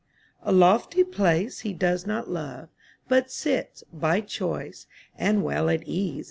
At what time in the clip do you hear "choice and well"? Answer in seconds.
4.21-5.69